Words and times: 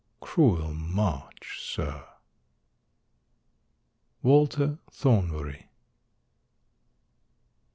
Cruel 0.19 0.73
March, 0.73 1.59
Sir! 1.61 2.03
—Walter 4.23 4.79
Thornbury. 4.89 5.69